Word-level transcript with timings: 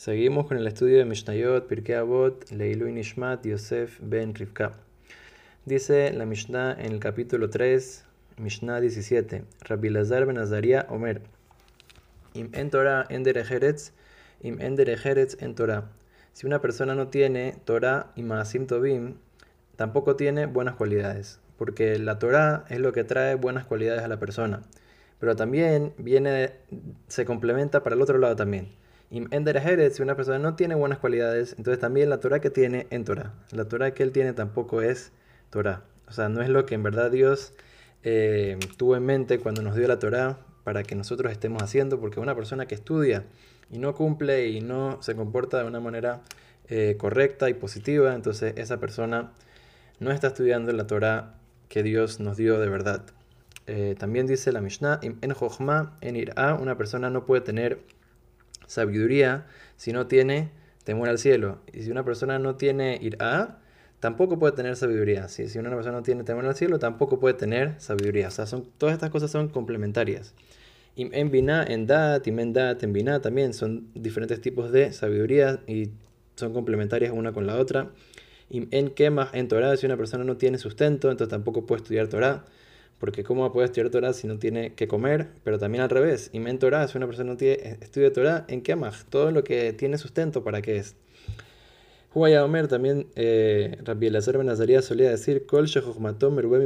Seguimos 0.00 0.46
con 0.46 0.56
el 0.56 0.66
estudio 0.66 0.96
de 0.96 1.04
Mishnayot, 1.04 1.66
Pirkei 1.66 1.96
Avot, 1.96 2.50
Leilui 2.52 2.90
Nishmat, 2.90 3.44
Yosef 3.44 3.98
Ben 4.00 4.34
Rivka. 4.34 4.72
Dice 5.66 6.10
la 6.14 6.24
Mishnah 6.24 6.72
en 6.72 6.92
el 6.92 7.00
capítulo 7.00 7.50
3, 7.50 8.06
Mishnah 8.38 8.80
17, 8.80 9.44
Rabbi 9.60 9.90
Lazar 9.90 10.24
Ben 10.24 10.38
Azaria 10.38 10.86
Omer, 10.88 11.20
Im 12.32 12.48
en 12.54 12.70
Torah 12.70 13.04
en 13.10 13.24
derejeretz, 13.24 13.92
im 14.40 14.58
en 14.62 14.74
derejeretz 14.74 15.36
en 15.42 15.54
Torah. 15.54 15.90
Si 16.32 16.46
una 16.46 16.62
persona 16.62 16.94
no 16.94 17.08
tiene 17.08 17.56
Torah 17.66 18.10
y 18.16 18.22
Maasim 18.22 18.66
Tobim, 18.66 19.16
tampoco 19.76 20.16
tiene 20.16 20.46
buenas 20.46 20.76
cualidades, 20.76 21.40
porque 21.58 21.98
la 21.98 22.18
Torah 22.18 22.64
es 22.70 22.80
lo 22.80 22.94
que 22.94 23.04
trae 23.04 23.34
buenas 23.34 23.66
cualidades 23.66 24.02
a 24.02 24.08
la 24.08 24.18
persona, 24.18 24.62
pero 25.18 25.36
también 25.36 25.92
viene, 25.98 26.52
se 27.08 27.26
complementa 27.26 27.82
para 27.82 27.96
el 27.96 28.00
otro 28.00 28.16
lado 28.16 28.34
también 28.34 28.80
si 29.10 30.02
una 30.02 30.14
persona 30.14 30.38
no 30.38 30.54
tiene 30.54 30.76
buenas 30.76 30.98
cualidades, 30.98 31.54
entonces 31.58 31.80
también 31.80 32.08
la 32.10 32.20
Torah 32.20 32.40
que 32.40 32.50
tiene 32.50 32.86
en 32.90 33.04
Torah. 33.04 33.34
La 33.50 33.64
Torah 33.64 33.92
que 33.92 34.04
él 34.04 34.12
tiene 34.12 34.32
tampoco 34.32 34.82
es 34.82 35.10
Torah. 35.50 35.82
O 36.08 36.12
sea, 36.12 36.28
no 36.28 36.42
es 36.42 36.48
lo 36.48 36.64
que 36.64 36.76
en 36.76 36.84
verdad 36.84 37.10
Dios 37.10 37.52
eh, 38.04 38.56
tuvo 38.76 38.96
en 38.96 39.04
mente 39.04 39.40
cuando 39.40 39.62
nos 39.62 39.74
dio 39.74 39.88
la 39.88 39.98
Torah 39.98 40.38
para 40.62 40.84
que 40.84 40.94
nosotros 40.94 41.32
estemos 41.32 41.62
haciendo, 41.62 41.98
porque 41.98 42.20
una 42.20 42.36
persona 42.36 42.66
que 42.66 42.76
estudia 42.76 43.24
y 43.68 43.78
no 43.78 43.94
cumple 43.94 44.48
y 44.48 44.60
no 44.60 45.02
se 45.02 45.16
comporta 45.16 45.58
de 45.58 45.64
una 45.64 45.80
manera 45.80 46.20
eh, 46.68 46.94
correcta 46.96 47.48
y 47.50 47.54
positiva, 47.54 48.14
entonces 48.14 48.54
esa 48.56 48.78
persona 48.78 49.32
no 49.98 50.12
está 50.12 50.28
estudiando 50.28 50.72
la 50.72 50.86
Torah 50.86 51.34
que 51.68 51.82
Dios 51.82 52.20
nos 52.20 52.36
dio 52.36 52.60
de 52.60 52.68
verdad. 52.68 53.04
Eh, 53.66 53.96
también 53.98 54.26
dice 54.26 54.52
la 54.52 54.60
Mishnah, 54.60 55.00
en 55.02 55.30
Jochma, 55.32 55.96
en 56.00 56.16
Irá, 56.16 56.54
una 56.54 56.76
persona 56.76 57.10
no 57.10 57.26
puede 57.26 57.42
tener 57.42 57.80
sabiduría 58.70 59.46
si 59.76 59.92
no 59.92 60.06
tiene 60.06 60.50
temor 60.84 61.08
al 61.08 61.18
cielo. 61.18 61.58
Y 61.72 61.82
si 61.82 61.90
una 61.90 62.04
persona 62.04 62.38
no 62.38 62.54
tiene 62.54 62.98
ira, 63.02 63.58
tampoco 63.98 64.38
puede 64.38 64.54
tener 64.54 64.76
sabiduría. 64.76 65.28
Si 65.28 65.58
una 65.58 65.70
persona 65.70 65.98
no 65.98 66.02
tiene 66.02 66.22
temor 66.22 66.46
al 66.46 66.54
cielo, 66.54 66.78
tampoco 66.78 67.18
puede 67.18 67.34
tener 67.34 67.74
sabiduría. 67.78 68.28
O 68.28 68.30
sea, 68.30 68.46
son, 68.46 68.66
todas 68.78 68.94
estas 68.94 69.10
cosas 69.10 69.30
son 69.30 69.48
complementarias. 69.48 70.34
Y 70.94 71.08
en 71.12 71.30
Binah, 71.30 71.64
en 71.64 71.86
Dat, 71.86 72.26
y 72.26 72.30
en 72.30 72.52
Dat, 72.52 72.82
en 72.82 72.92
Binah 72.92 73.20
también 73.20 73.54
son 73.54 73.88
diferentes 73.94 74.40
tipos 74.40 74.70
de 74.70 74.92
sabiduría 74.92 75.60
y 75.66 75.90
son 76.36 76.52
complementarias 76.52 77.12
una 77.12 77.32
con 77.32 77.46
la 77.46 77.56
otra. 77.56 77.90
Y 78.48 78.68
en 78.76 78.90
Kemah, 78.90 79.30
en 79.32 79.48
Torah, 79.48 79.76
si 79.76 79.86
una 79.86 79.96
persona 79.96 80.24
no 80.24 80.36
tiene 80.36 80.58
sustento, 80.58 81.10
entonces 81.10 81.30
tampoco 81.30 81.66
puede 81.66 81.82
estudiar 81.82 82.08
Torah 82.08 82.44
porque 83.00 83.24
¿cómo 83.24 83.50
poder 83.50 83.70
estudiar 83.70 83.90
Torah 83.90 84.12
si 84.12 84.26
no 84.28 84.38
tiene 84.38 84.74
que 84.74 84.86
comer? 84.86 85.28
Pero 85.42 85.58
también 85.58 85.82
al 85.82 85.88
revés, 85.88 86.30
y 86.34 86.56
Torah, 86.58 86.86
si 86.86 86.98
una 86.98 87.06
persona 87.06 87.32
no 87.32 87.36
tiene, 87.38 87.78
estudia 87.80 88.12
Torah, 88.12 88.44
¿en 88.48 88.60
qué 88.60 88.76
más? 88.76 89.06
Todo 89.08 89.32
lo 89.32 89.42
que 89.42 89.72
tiene 89.72 89.96
sustento, 89.96 90.44
¿para 90.44 90.60
qué 90.60 90.76
es? 90.76 90.94
Huaya 92.14 92.44
Omer 92.44 92.68
también, 92.68 93.06
eh, 93.16 93.78
Rabbi 93.84 94.08
Elazar 94.08 94.36
Ben 94.36 94.50
Azaria 94.50 94.82
solía 94.82 95.10
decir, 95.10 95.46
Kol 95.46 95.66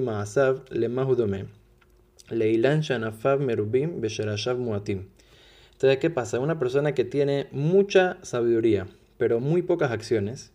ma'asav 0.03 0.65
merubim 3.41 4.01
muatim. 4.59 5.07
Entonces, 5.73 5.99
¿qué 5.99 6.11
pasa? 6.11 6.41
Una 6.41 6.59
persona 6.59 6.95
que 6.95 7.05
tiene 7.05 7.47
mucha 7.53 8.19
sabiduría, 8.23 8.89
pero 9.19 9.39
muy 9.39 9.63
pocas 9.63 9.93
acciones, 9.93 10.51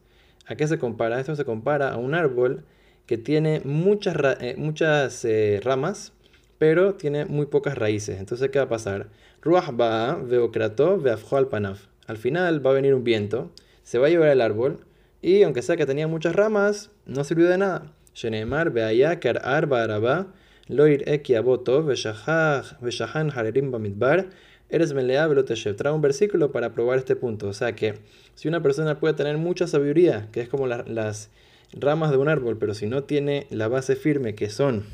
¿a 0.45 0.55
qué 0.55 0.67
se 0.67 0.77
compara? 0.77 1.19
Esto 1.19 1.35
se 1.37 1.45
compara 1.45 1.89
a 1.91 1.97
un 1.97 2.15
árbol 2.15 2.65
que 3.09 3.17
tiene 3.17 3.61
muchas, 3.65 4.15
eh, 4.39 4.53
muchas 4.55 5.25
eh, 5.25 5.59
ramas, 5.63 6.13
pero 6.59 6.93
tiene 6.93 7.25
muy 7.25 7.47
pocas 7.47 7.75
raíces. 7.75 8.19
Entonces, 8.19 8.51
¿qué 8.51 8.59
va 8.59 8.65
a 8.65 8.69
pasar? 8.69 9.07
Ruach 9.41 9.71
va, 9.71 10.13
veokrato, 10.13 11.03
al 11.31 11.47
panaf. 11.47 11.87
Al 12.05 12.17
final 12.17 12.63
va 12.63 12.69
a 12.69 12.73
venir 12.75 12.93
un 12.93 13.03
viento, 13.03 13.49
se 13.81 13.97
va 13.97 14.05
a 14.05 14.09
llevar 14.11 14.29
el 14.29 14.41
árbol, 14.41 14.85
y 15.23 15.41
aunque 15.41 15.63
sea 15.63 15.75
que 15.75 15.87
tenía 15.87 16.07
muchas 16.07 16.35
ramas, 16.35 16.91
no 17.07 17.23
sirvió 17.23 17.47
de 17.49 17.57
nada. 17.57 17.91
Shenemar, 18.13 18.69
veaya, 18.69 19.19
ar 19.41 19.65
baaraba, 19.65 20.27
loir 20.67 21.03
eki 21.09 21.33
aboto, 21.33 21.83
veshahan 21.83 23.31
harerim 23.35 23.71
bamidbar, 23.71 24.27
eres 24.69 24.93
melea 24.93 25.25
veloteshev. 25.25 25.75
Trae 25.75 25.91
un 25.91 26.01
versículo 26.03 26.51
para 26.51 26.75
probar 26.75 26.99
este 26.99 27.15
punto. 27.15 27.47
O 27.47 27.53
sea 27.53 27.73
que 27.73 27.95
si 28.35 28.47
una 28.47 28.61
persona 28.61 28.99
puede 28.99 29.15
tener 29.15 29.39
mucha 29.39 29.65
sabiduría, 29.65 30.27
que 30.31 30.41
es 30.41 30.47
como 30.47 30.67
las 30.67 31.31
ramas 31.73 32.11
de 32.11 32.17
un 32.17 32.29
árbol, 32.29 32.57
pero 32.57 32.73
si 32.73 32.85
no 32.85 33.03
tiene 33.03 33.47
la 33.49 33.67
base 33.67 33.95
firme, 33.95 34.35
que 34.35 34.49
son, 34.49 34.85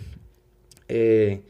eh, 0.87 1.41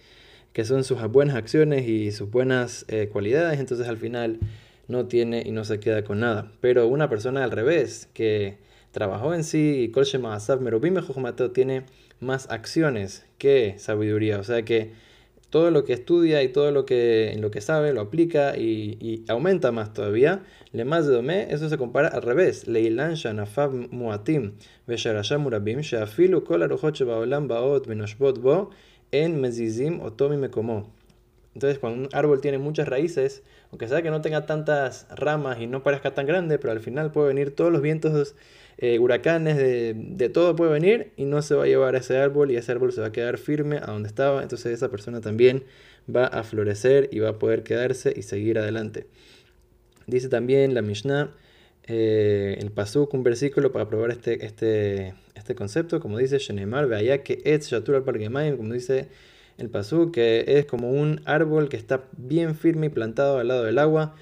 que 0.53 0.65
son 0.65 0.83
sus 0.83 1.01
buenas 1.07 1.35
acciones 1.35 1.87
y 1.87 2.11
sus 2.11 2.29
buenas 2.29 2.85
eh, 2.87 3.09
cualidades, 3.11 3.59
entonces 3.59 3.87
al 3.87 3.97
final 3.97 4.39
no 4.87 5.07
tiene 5.07 5.43
y 5.45 5.51
no 5.51 5.63
se 5.63 5.79
queda 5.79 6.03
con 6.03 6.19
nada. 6.19 6.51
Pero 6.61 6.87
una 6.87 7.09
persona 7.09 7.43
al 7.43 7.51
revés, 7.51 8.09
que 8.13 8.57
trabajó 8.91 9.33
en 9.33 9.43
sí 9.43 9.83
y 9.83 9.89
tiene 11.51 11.83
más 12.19 12.49
acciones 12.49 13.25
que 13.37 13.75
sabiduría, 13.77 14.39
o 14.39 14.43
sea 14.43 14.63
que 14.63 14.93
todo 15.49 15.71
lo 15.71 15.83
que 15.83 15.93
estudia 15.93 16.43
y 16.43 16.49
todo 16.49 16.71
lo 16.71 16.85
que, 16.85 17.35
lo 17.39 17.51
que 17.51 17.61
sabe 17.61 17.93
lo 17.93 18.01
aplica 18.01 18.57
y, 18.57 19.23
aumenta 19.27 19.71
más 19.71 19.93
todavía. 19.93 20.43
Le 20.71 20.85
más 20.85 21.07
de 21.07 21.13
domé, 21.13 21.47
eso 21.51 21.69
se 21.69 21.77
compara 21.77 22.09
al 22.09 22.21
revés. 22.21 22.67
Leilan 22.67 23.13
shanafab 23.13 23.71
muatim 23.91 24.53
vesharasham 24.87 25.43
murabim 25.43 25.79
sheafilu 25.79 26.43
kol 26.43 26.63
aruchot 26.63 26.95
shebaolam 26.95 27.47
baot 27.47 27.87
benoshbot 27.87 28.39
bo 28.39 28.71
en 29.11 29.39
mezizim 29.39 30.01
otomi 30.01 30.37
mekomo. 30.37 30.91
Entonces, 31.53 31.79
cuando 31.79 32.01
un 32.01 32.09
árbol 32.11 32.41
tiene 32.41 32.57
muchas 32.57 32.87
raíces, 32.89 33.41
aunque 33.71 33.87
sea 33.87 34.01
que 34.01 34.09
no 34.09 34.21
tenga 34.21 34.45
tantas 34.45 35.07
ramas 35.15 35.61
y 35.61 35.67
no 35.67 35.83
parezca 35.83 36.13
tan 36.13 36.25
grande, 36.25 36.59
pero 36.59 36.73
al 36.73 36.81
final 36.81 37.11
puede 37.11 37.29
venir 37.29 37.55
todos 37.55 37.71
los 37.71 37.81
vientos 37.81 38.35
eh, 38.77 38.99
huracanes, 38.99 39.57
de, 39.57 40.29
todo 40.29 40.55
puede 40.55 40.71
venir 40.71 41.11
y 41.15 41.25
no 41.25 41.41
se 41.41 41.55
va 41.55 41.63
a 41.63 41.67
llevar 41.67 41.95
a 41.95 41.99
ese 41.99 42.17
árbol 42.17 42.51
y 42.51 42.57
ese 42.57 42.73
árbol 42.73 42.91
se 42.91 43.01
va 43.01 43.07
a 43.07 43.11
quedar 43.11 43.37
firme 43.37 43.77
a 43.77 43.87
donde 43.87 44.07
estaba. 44.07 44.43
Entonces 44.43 44.73
esa 44.73 44.89
persona 44.89 45.21
también 45.21 45.63
va 46.13 46.25
a 46.25 46.43
florecer 46.43 47.09
y 47.11 47.19
va 47.19 47.29
a 47.29 47.39
poder 47.39 47.63
quedarse 47.63 48.13
y 48.15 48.23
seguir 48.23 48.59
adelante. 48.59 49.07
Dice 50.07 50.29
también 50.29 50.73
la 50.73 50.81
Mishnah, 50.81 51.31
eh, 51.87 52.57
el 52.59 52.71
Pasuk, 52.71 53.13
un 53.13 53.23
versículo 53.23 53.71
para 53.71 53.87
probar 53.87 54.11
este, 54.11 54.45
este, 54.45 55.13
este 55.35 55.55
concepto, 55.55 55.99
como 55.99 56.17
dice 56.17 56.37
Shenemar, 56.37 56.91
allá 56.93 57.23
que 57.23 57.41
es 57.45 57.69
Shatur 57.69 57.95
al 57.95 58.03
como 58.03 58.73
dice 58.73 59.07
el 59.57 59.69
Pasuk, 59.69 60.13
que 60.13 60.43
es 60.47 60.65
como 60.65 60.91
un 60.91 61.21
árbol 61.25 61.69
que 61.69 61.77
está 61.77 62.03
bien 62.17 62.55
firme 62.55 62.87
y 62.87 62.89
plantado 62.89 63.39
al 63.39 63.47
lado 63.47 63.63
del 63.63 63.79
agua 63.79 64.15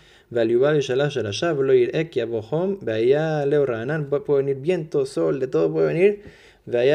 puede 4.26 4.44
venir 4.44 4.62
viento, 4.62 5.06
sol, 5.06 5.40
de 5.40 5.48
todo 5.48 5.72
puede 5.72 5.88
venir. 5.88 6.22
Y 6.66 6.90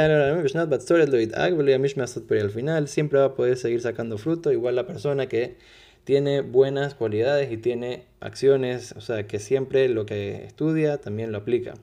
al 2.41 2.51
final 2.51 2.89
siempre 2.89 3.19
va 3.19 3.25
a 3.27 3.35
poder 3.35 3.57
seguir 3.57 3.81
sacando 3.83 4.17
fruto, 4.19 4.51
igual 4.51 4.77
la 4.77 4.87
persona 4.87 5.27
que 5.27 5.57
tiene 6.05 6.41
buenas 6.41 6.95
cualidades 6.95 7.53
y 7.53 7.59
tiene 7.59 8.05
acciones, 8.21 8.95
o 8.97 9.03
sea, 9.03 9.27
que 9.27 9.39
siempre 9.39 9.91
lo 9.91 10.07
que 10.07 10.45
estudia 10.45 10.97
también 10.99 11.33
lo 11.33 11.39
aplica. 11.39 11.75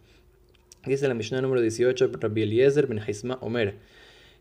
Dice 0.83 1.07
la 1.07 1.13
Mishnah 1.13 1.41
número 1.41 1.61
18, 1.61 2.09
Rabbi 2.19 2.41
Eliezer 2.41 2.87
ben 2.87 2.99
Haisma 2.99 3.37
Omer, 3.41 3.75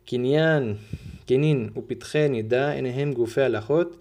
Kinyan, 0.06 0.78
Kinin, 1.26 1.72
Upitgen, 1.74 2.48
Da, 2.48 2.78
Enehem, 2.78 3.12
Gufe, 3.12 3.42
Alajot, 3.42 4.00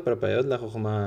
para 0.00 0.16
la 0.42 0.58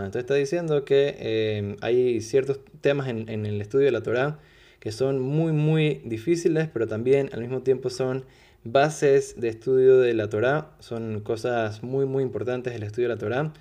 Entonces 0.05 0.21
está 0.21 0.33
diciendo 0.33 0.85
que 0.85 1.15
eh, 1.19 1.75
hay 1.81 2.19
ciertos 2.21 2.59
temas 2.81 3.07
en, 3.07 3.29
el 3.45 3.61
estudio 3.61 3.85
de 3.85 3.91
la 3.91 4.01
Torah 4.01 4.39
que 4.79 4.91
son 4.91 5.19
muy, 5.19 5.51
muy 5.51 6.01
difíciles, 6.05 6.69
pero 6.71 6.87
también 6.87 7.29
al 7.33 7.41
mismo 7.41 7.61
tiempo 7.61 7.89
son 7.89 8.25
bases 8.63 9.39
de 9.39 9.49
estudio 9.49 9.99
de 9.99 10.13
la 10.13 10.29
Torah. 10.29 10.71
Son 10.79 11.19
cosas 11.19 11.83
muy, 11.83 12.05
muy 12.05 12.23
importantes 12.23 12.73
el 12.73 12.83
estudio 12.83 13.09
de 13.09 13.15
la 13.15 13.19
Torah 13.19 13.53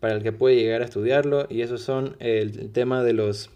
para 0.00 0.14
el 0.14 0.22
que 0.22 0.32
puede 0.32 0.56
llegar 0.56 0.82
a 0.82 0.84
estudiarlo. 0.84 1.46
Y 1.48 1.62
esos 1.62 1.80
son 1.80 2.16
el, 2.18 2.70
tema 2.72 3.02
de 3.02 3.12
los, 3.12 3.50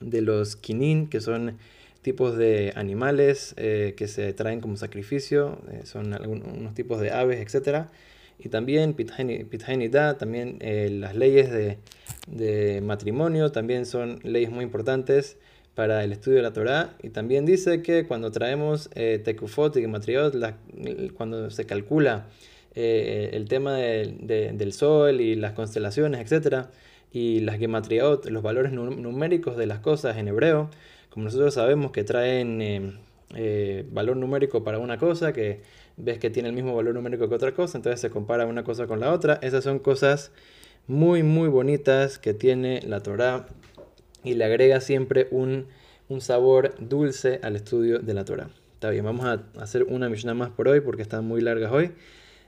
de 0.00 0.20
los 0.20 0.56
kinin, 0.56 1.08
que 1.08 1.20
son 1.20 1.56
tipos 2.02 2.36
de 2.36 2.72
animales 2.74 3.54
eh, 3.56 3.94
que 3.96 4.08
se 4.08 4.32
traen 4.32 4.60
como 4.60 4.76
sacrificio. 4.76 5.58
Eh, 5.70 5.82
son 5.84 6.12
algunos 6.12 6.74
tipos 6.74 7.00
de 7.00 7.12
aves, 7.12 7.40
etcétera 7.40 7.90
y 8.38 8.48
también 8.50 8.94
Pithainidad, 8.94 10.16
también 10.16 10.58
eh, 10.60 10.88
las 10.92 11.16
leyes 11.16 11.50
de, 11.50 12.80
matrimonio, 12.82 13.50
también 13.50 13.84
son 13.84 14.20
leyes 14.22 14.50
muy 14.50 14.64
importantes 14.64 15.38
para 15.74 16.04
el 16.04 16.12
estudio 16.12 16.36
de 16.36 16.42
la 16.42 16.52
Torah. 16.52 16.94
Y 17.02 17.10
también 17.10 17.46
dice 17.46 17.82
que 17.82 18.06
cuando 18.06 18.30
traemos 18.30 18.90
eh, 18.94 19.20
Tekufot 19.22 19.76
y 19.76 19.80
Gematriot, 19.80 20.34
cuando 21.16 21.50
se 21.50 21.66
calcula 21.66 22.28
eh, 22.74 23.30
el 23.32 23.48
tema 23.48 23.74
del 23.74 24.72
sol 24.72 25.20
y 25.20 25.34
las 25.34 25.52
constelaciones, 25.52 26.20
etc., 26.30 26.66
y 27.10 27.40
las 27.40 27.58
Gematriot, 27.58 28.26
los 28.26 28.42
valores 28.42 28.70
numéricos 28.70 29.56
de 29.56 29.66
las 29.66 29.78
cosas 29.78 30.18
en 30.18 30.28
hebreo, 30.28 30.68
como 31.08 31.24
nosotros 31.24 31.54
sabemos 31.54 31.90
que 31.90 32.04
traen 32.04 33.00
eh, 33.34 33.84
valor 33.90 34.16
numérico 34.16 34.64
para 34.64 34.78
una 34.78 34.98
cosa, 34.98 35.32
que 35.32 35.62
ves 35.96 36.18
que 36.18 36.30
tiene 36.30 36.48
el 36.48 36.54
mismo 36.54 36.74
valor 36.74 36.94
numérico 36.94 37.28
que 37.28 37.34
otra 37.34 37.52
cosa, 37.52 37.78
entonces 37.78 38.00
se 38.00 38.10
compara 38.10 38.46
una 38.46 38.64
cosa 38.64 38.86
con 38.86 39.00
la 39.00 39.12
otra. 39.12 39.38
Esas 39.42 39.64
son 39.64 39.78
cosas 39.78 40.32
muy, 40.86 41.22
muy 41.22 41.48
bonitas 41.48 42.18
que 42.18 42.34
tiene 42.34 42.80
la 42.82 43.02
Torah 43.02 43.46
y 44.24 44.34
le 44.34 44.44
agrega 44.44 44.80
siempre 44.80 45.28
un, 45.30 45.66
un 46.08 46.20
sabor 46.20 46.74
dulce 46.78 47.40
al 47.42 47.56
estudio 47.56 47.98
de 47.98 48.14
la 48.14 48.24
Torah. 48.24 48.50
Está 48.74 48.90
bien, 48.90 49.04
vamos 49.04 49.26
a 49.26 49.44
hacer 49.60 49.84
una 49.84 50.08
Mishnah 50.08 50.34
más 50.34 50.50
por 50.50 50.68
hoy 50.68 50.80
porque 50.80 51.02
están 51.02 51.24
muy 51.24 51.40
largas 51.40 51.72
hoy. 51.72 51.92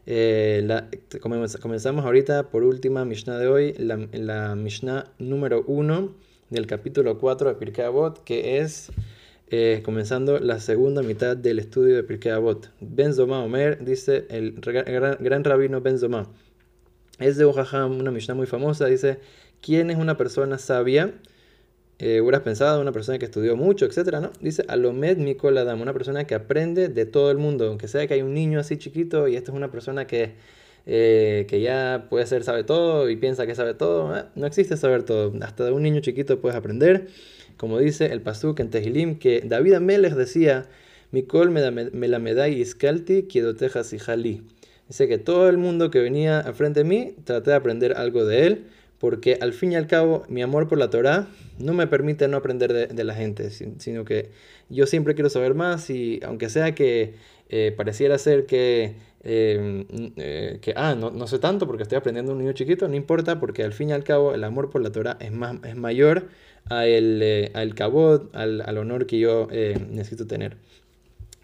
Eh, 0.06 0.62
la, 0.64 0.88
comenzamos 1.20 2.04
ahorita 2.04 2.50
por 2.50 2.62
última 2.62 3.04
Mishnah 3.04 3.36
de 3.38 3.48
hoy, 3.48 3.74
la, 3.74 4.08
la 4.12 4.54
Mishnah 4.54 5.12
número 5.18 5.62
1 5.66 6.14
del 6.48 6.66
capítulo 6.66 7.18
4 7.18 7.50
de 7.50 7.54
Pirkei 7.56 7.84
Avot, 7.84 8.24
que 8.24 8.58
es 8.58 8.90
eh, 9.50 9.82
comenzando 9.84 10.38
la 10.38 10.60
segunda 10.60 11.02
mitad 11.02 11.36
del 11.36 11.58
estudio 11.58 11.96
de 11.96 12.04
Pirkei 12.04 12.30
Avot. 12.30 12.70
Ben 12.80 13.12
Zoma 13.12 13.42
Omer, 13.42 13.84
dice 13.84 14.26
el 14.30 14.60
gran, 14.60 15.44
rabino 15.44 15.80
Ben 15.80 15.98
Zoma. 15.98 16.28
Es 17.18 17.36
de 17.36 17.44
Ojaham, 17.44 17.98
una 17.98 18.12
Mishnah 18.12 18.34
muy 18.34 18.46
famosa, 18.46 18.86
dice, 18.86 19.18
¿quién 19.60 19.90
es 19.90 19.98
una 19.98 20.16
persona 20.16 20.56
sabia? 20.56 21.12
Eh, 21.98 22.20
hubieras 22.20 22.42
pensado, 22.42 22.80
una 22.80 22.92
persona 22.92 23.18
que 23.18 23.26
estudió 23.26 23.56
mucho, 23.56 23.84
etcétera, 23.86 24.20
¿no? 24.20 24.30
Dice, 24.40 24.64
Alomed 24.68 25.18
Mikol 25.18 25.58
Adam, 25.58 25.80
una 25.80 25.92
persona 25.92 26.24
que 26.26 26.34
aprende 26.34 26.88
de 26.88 27.04
todo 27.04 27.30
el 27.30 27.38
mundo, 27.38 27.66
aunque 27.66 27.88
sea 27.88 28.06
que 28.06 28.14
hay 28.14 28.22
un 28.22 28.32
niño 28.32 28.60
así 28.60 28.78
chiquito 28.78 29.28
y 29.28 29.36
esta 29.36 29.50
es 29.50 29.56
una 29.56 29.70
persona 29.70 30.06
que, 30.06 30.34
eh, 30.92 31.46
que 31.48 31.60
ya 31.60 32.08
puede 32.10 32.26
ser 32.26 32.42
sabe 32.42 32.64
todo 32.64 33.08
y 33.08 33.14
piensa 33.14 33.46
que 33.46 33.54
sabe 33.54 33.74
todo, 33.74 34.12
no 34.34 34.46
existe 34.46 34.76
saber 34.76 35.04
todo, 35.04 35.32
hasta 35.40 35.64
de 35.64 35.70
un 35.70 35.84
niño 35.84 36.00
chiquito 36.00 36.40
puedes 36.40 36.56
aprender. 36.56 37.06
Como 37.56 37.78
dice 37.78 38.06
el 38.06 38.22
Pasuk 38.22 38.58
en 38.58 38.70
Tehilim, 38.70 39.20
que 39.20 39.40
David 39.44 39.74
Amelech 39.74 40.14
decía, 40.14 40.66
Mikol 41.12 41.52
me 41.52 42.08
la 42.08 42.18
medai 42.18 42.60
iskalti 42.60 43.28
y 43.32 43.98
jali. 43.98 44.42
Dice 44.88 45.06
que 45.06 45.18
todo 45.18 45.48
el 45.48 45.58
mundo 45.58 45.92
que 45.92 46.00
venía 46.00 46.40
al 46.40 46.54
frente 46.54 46.80
de 46.80 46.84
mí, 46.84 47.14
traté 47.22 47.50
de 47.50 47.56
aprender 47.56 47.92
algo 47.96 48.24
de 48.24 48.48
él, 48.48 48.64
porque 48.98 49.38
al 49.40 49.52
fin 49.52 49.70
y 49.70 49.76
al 49.76 49.86
cabo 49.86 50.24
mi 50.28 50.42
amor 50.42 50.66
por 50.66 50.78
la 50.78 50.90
Torah 50.90 51.28
no 51.60 51.72
me 51.72 51.86
permite 51.86 52.26
no 52.26 52.36
aprender 52.36 52.88
de, 52.88 53.04
la 53.04 53.14
gente, 53.14 53.50
sino 53.50 54.04
que 54.04 54.30
yo 54.68 54.86
siempre 54.86 55.14
quiero 55.14 55.30
saber 55.30 55.54
más 55.54 55.88
y 55.88 56.18
aunque 56.24 56.48
sea 56.48 56.74
que 56.74 57.14
eh, 57.48 57.72
pareciera 57.76 58.18
ser 58.18 58.46
que, 58.46 58.94
em, 59.22 59.86
eh, 60.16 60.58
que 60.62 60.72
ah, 60.76 60.94
no, 60.94 61.10
no, 61.10 61.26
sé 61.26 61.38
tanto 61.38 61.66
porque 61.66 61.82
estoy 61.82 61.98
aprendiendo 61.98 62.32
un 62.32 62.38
niño 62.38 62.52
chiquito, 62.52 62.88
no 62.88 62.94
importa 62.94 63.38
porque 63.38 63.62
al 63.62 63.72
fin 63.72 63.90
y 63.90 63.92
al 63.92 64.04
cabo 64.04 64.34
el 64.34 64.44
amor 64.44 64.70
por 64.70 64.82
la 64.82 64.90
Torah 64.90 65.16
es, 65.20 65.32
más, 65.32 65.56
es 65.64 65.76
mayor 65.76 66.28
a 66.68 66.86
el, 66.86 67.20
eh, 67.22 67.50
al 67.54 67.74
cabot, 67.74 68.34
al, 68.34 68.60
al, 68.62 68.78
honor 68.78 69.06
que 69.06 69.18
yo 69.18 69.48
eh, 69.50 69.78
necesito 69.90 70.26
tener. 70.26 70.56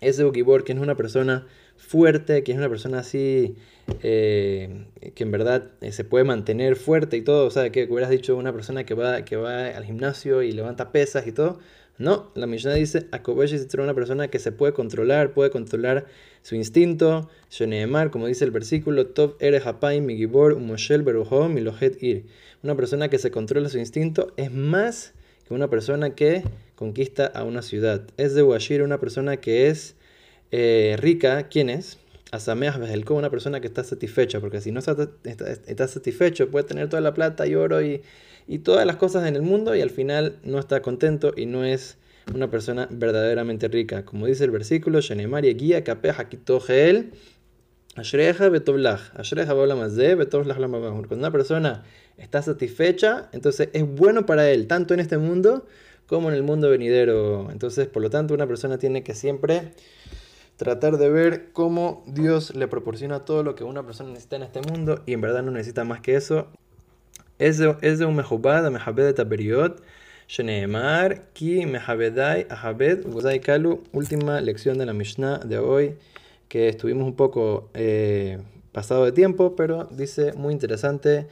Ese 0.01 0.25
Ukibor, 0.25 0.65
que 0.65 0.73
es 0.73 0.79
una 0.79 0.97
persona 0.97 1.47
fuerte, 1.77 2.43
que 2.45 2.53
es 2.53 2.59
una 2.59 2.69
persona 2.69 3.01
así, 3.01 3.57
que 4.03 4.85
en 5.17 5.31
verdad 5.31 5.71
se 5.91 6.05
puede 6.05 6.25
mantener 6.25 6.77
fuerte 6.77 7.17
y 7.17 7.23
todo, 7.23 7.47
o 7.47 7.51
sea, 7.51 7.71
que 7.71 7.85
hubieras 7.85 8.11
dicho 8.11 8.37
una 8.37 8.53
persona 8.53 8.85
que 8.85 8.95
va, 8.95 9.25
que 9.25 9.37
va 9.37 9.69
al 9.69 9.85
gimnasio 9.85 10.43
y 10.43 10.53
levanta 10.53 10.93
pesas 10.93 11.27
y 11.27 11.33
todo. 11.33 11.59
No, 11.99 12.31
la 12.35 12.47
Mishnah 12.47 12.75
dice, 12.75 13.07
Akobesh 13.11 13.55
es 13.55 13.75
una 13.75 13.95
persona 13.95 14.29
que 14.29 14.39
se 14.39 14.53
puede 14.53 14.75
controlar, 14.75 15.33
puede 15.33 15.51
controlar 15.51 16.07
su 16.43 16.55
instinto, 16.55 17.31
Shoneemar, 17.51 18.11
como 18.11 18.27
dice 18.27 18.45
el 18.45 18.51
versículo, 18.51 19.07
Tov 19.07 19.37
ere 19.41 19.63
hapaim 19.65 20.05
migibor 20.05 20.53
umoshel 20.53 21.03
beruho 21.03 21.49
milohet 21.49 22.03
ir. 22.03 22.27
Una 22.63 22.75
persona 22.75 23.09
que 23.09 23.19
se 23.19 23.31
controla 23.31 23.69
su 23.69 23.79
instinto 23.79 24.33
es 24.37 24.53
más 24.53 25.15
que 25.47 25.55
una 25.55 25.71
persona 25.71 26.15
que 26.15 26.43
conquista 26.75 27.27
a 27.27 27.45
una 27.45 27.63
ciudad. 27.63 28.07
Es 28.17 28.35
de 28.35 28.43
Washir 28.43 28.83
una 28.83 28.99
persona 28.99 29.39
que 29.39 29.69
es 29.69 29.97
eh, 30.51 30.97
rica. 30.99 31.49
¿Quién 31.49 31.71
es? 31.71 31.99
Asameach 32.33 32.79
Bejelko, 32.79 33.15
una 33.15 33.31
persona 33.31 33.61
que 33.61 33.67
está 33.67 33.85
satisfecha, 33.85 34.41
porque 34.41 34.61
si 34.61 34.73
no 34.73 34.81
está, 34.81 34.97
está, 35.25 35.89
satisfecho, 35.89 36.51
puede 36.51 36.65
tener 36.65 36.89
toda 36.89 37.01
la 37.01 37.15
plata 37.15 37.47
y 37.47 37.55
oro 37.55 37.83
y, 37.83 38.03
y, 38.49 38.59
todas 38.59 38.85
las 38.87 38.97
cosas 38.97 39.27
en 39.27 39.37
el 39.37 39.43
mundo 39.43 39.75
y 39.77 39.81
al 39.81 39.91
final 39.91 40.39
no 40.43 40.59
está 40.59 40.83
contento 40.83 41.33
y 41.37 41.47
no 41.47 41.65
es 41.65 41.99
una 42.35 42.51
persona 42.51 42.89
verdaderamente 42.91 43.69
rica. 43.69 44.05
Como 44.05 44.27
dice 44.27 44.45
el 44.45 44.51
versículo, 44.51 45.01
Shenemari 45.01 45.55
guía 45.55 45.85
Ashreja 47.97 48.49
Betovlach 48.51 49.13
Cuando 51.07 51.15
una 51.17 51.31
persona 51.31 51.85
está 52.19 52.43
satisfecha, 52.43 53.29
entonces 53.33 53.71
es 53.73 53.87
bueno 53.87 54.27
para 54.27 54.51
él, 54.51 54.67
tanto 54.67 54.93
en 54.95 55.01
este 55.01 55.17
mundo 55.19 55.67
como 56.07 56.29
en 56.29 56.35
el 56.35 56.43
mundo 56.43 56.69
venidero. 56.69 57.51
Entonces, 57.51 57.87
por 57.87 58.03
lo 58.03 58.11
tanto, 58.11 58.35
una 58.35 58.47
persona 58.47 58.79
tiene 58.79 59.03
que 59.03 59.15
siempre 59.15 59.73
tratar 60.57 60.99
de 60.99 61.09
ver 61.11 61.53
cómo 61.53 62.03
Dios 62.07 62.55
le 62.55 62.69
proporciona 62.69 63.25
todo 63.25 63.43
lo 63.43 63.55
que 63.55 63.65
una 63.65 63.83
persona 63.85 64.11
necesita 64.11 64.37
en 64.37 64.43
este 64.43 64.61
mundo 64.63 65.03
y 65.07 65.13
en 65.13 65.21
verdad 65.21 65.43
no 65.43 65.51
necesita 65.51 65.85
más 65.85 66.01
que 66.01 66.15
eso. 66.17 66.49
Es 67.39 67.59
de, 67.59 67.75
de 67.75 68.05
un 68.07 68.17
mejubad, 68.17 68.71
mejabed 68.71 69.15
taberiot, 69.15 69.83
sheneemar, 70.29 71.27
ki 71.35 71.67
mejabedai, 71.67 72.47
ahabed, 72.49 73.07
gozai 73.07 73.41
kalu. 73.41 73.83
Última 73.93 74.41
lección 74.41 74.79
de 74.79 74.87
la 74.87 74.93
Mishnah 74.93 75.39
de 75.39 75.59
hoy, 75.59 75.97
que 76.49 76.69
estuvimos 76.69 77.05
un 77.07 77.15
poco 77.15 77.69
eh, 77.75 78.39
pasado 78.73 79.05
de 79.05 79.13
tiempo, 79.13 79.55
pero 79.55 79.85
dice 79.91 80.33
muy 80.33 80.53
interesante 80.55 81.27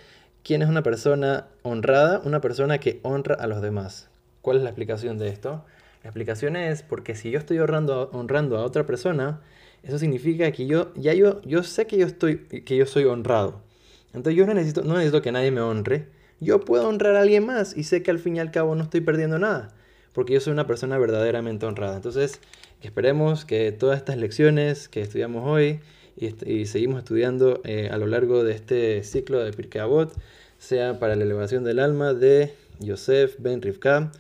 ¿Quién 0.45 0.61
es 0.61 0.69
una 0.69 0.83
persona 0.83 1.47
honrada? 1.63 2.21
Una 2.23 2.43
persona 2.43 2.77
que 2.77 3.01
honra 3.03 3.35
a 3.35 3.47
los 3.47 3.63
demás. 3.63 4.11
¿Cuál 4.43 4.59
es 4.59 4.63
la 4.63 4.69
explicación 4.69 5.17
de 5.17 5.29
esto? 5.29 5.65
La 6.05 6.11
explicación 6.11 6.55
es 6.55 6.83
porque 6.83 7.15
si 7.15 7.31
yo 7.31 7.39
estoy 7.39 7.59
honrando, 7.59 8.59
a 8.59 8.63
otra 8.63 8.85
persona, 8.85 9.41
eso 9.83 9.99
significa 9.99 10.53
que 10.53 10.67
yo 10.67 10.93
ya 10.97 11.15
yo, 11.15 11.41
yo 11.43 11.63
sé 11.63 11.87
que 11.87 11.97
yo, 11.97 12.07
estoy, 12.07 12.41
que 12.41 12.77
yo 12.77 12.85
soy 12.85 13.05
honrado. 13.05 13.63
Entonces 14.09 14.37
yo 14.37 14.47
no 14.47 14.53
necesito, 14.53 14.83
no 14.83 14.95
necesito 14.95 15.23
que 15.23 15.33
nadie 15.33 15.51
me 15.51 15.63
honre. 15.63 16.09
Yo 16.41 16.61
puedo 16.61 16.89
honrar 16.91 17.17
a 17.17 17.23
alguien 17.23 17.47
más 17.47 17.75
y 17.75 17.85
sé 17.85 18.03
que 18.03 18.11
al 18.11 18.19
fin 18.19 18.37
y 18.37 18.41
al 18.41 18.51
cabo 18.51 18.75
no 18.75 18.83
estoy 18.83 19.01
perdiendo 19.01 19.39
nada. 19.39 19.75
Porque 20.13 20.35
yo 20.35 20.41
soy 20.41 20.53
una 20.53 20.67
persona 20.67 20.99
verdaderamente 20.99 21.65
honrada. 21.65 21.97
Entonces 21.97 22.39
esperemos 22.83 23.47
que 23.47 23.73
todas 23.73 23.97
estas 23.97 24.19
lecciones 24.19 24.91
que 24.91 25.01
estudiamos 25.01 25.49
hoy 25.49 25.81
y, 26.17 26.67
seguimos 26.67 26.99
estudiando 26.99 27.63
eh, 27.65 27.89
a 27.91 27.97
lo 27.97 28.07
largo 28.07 28.45
de 28.45 28.53
este 28.53 29.03
ciclo 29.05 29.43
de 29.43 29.55
Pirkei 29.55 29.81
Avot, 29.81 30.13
sea 30.59 30.99
para 30.99 31.17
la 31.17 31.25
elevación 31.25 31.65
del 31.65 31.79
alma 31.79 32.13
de 32.13 32.55
Yosef 32.79 33.37
Ben 33.39 33.63
Rivka 33.63 34.13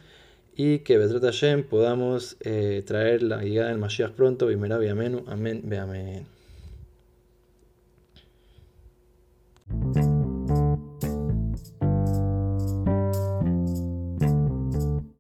y 0.56 0.80
que 0.80 0.98
Bezrat 0.98 1.22
Hashem 1.22 1.64
podamos 1.64 2.36
eh, 2.40 2.82
traer 2.86 3.22
la 3.22 3.42
llegada 3.42 3.68
del 3.70 3.78
Mashiach 3.78 4.12
pronto, 4.12 4.46
Amén, 4.46 5.22
Amén, 5.26 5.62
Amén. 5.78 6.33